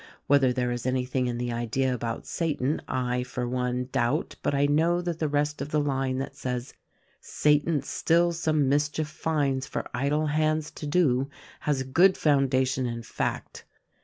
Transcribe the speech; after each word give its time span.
Whether 0.25 0.51
there 0.51 0.71
is 0.71 0.87
anything 0.87 1.27
in 1.27 1.37
the 1.37 1.51
idea 1.53 1.93
about 1.93 2.25
Satan, 2.25 2.81
I, 2.87 3.21
for 3.21 3.47
one, 3.47 3.87
doubt; 3.91 4.35
but 4.41 4.55
I 4.55 4.65
know 4.65 4.99
that 4.99 5.19
the 5.19 5.27
rest 5.27 5.61
of 5.61 5.69
the 5.69 5.79
line 5.79 6.17
that 6.17 6.35
says, 6.35 6.73
'Satan 7.19 7.83
still 7.83 8.31
some 8.31 8.67
mischief 8.67 9.07
finds 9.07 9.67
for 9.67 9.87
idle 9.93 10.25
hands 10.25 10.71
to 10.71 10.87
do,' 10.87 11.29
has 11.59 11.81
a 11.81 11.85
good 11.85 12.17
foundation 12.17 12.87
in 12.87 13.03
fact. 13.03 13.63